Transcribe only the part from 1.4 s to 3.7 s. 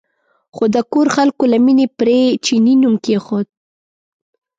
له مینې پرې چیني نوم کېښود.